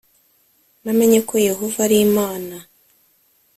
[0.83, 2.55] Namenye ko Yehova ari Imana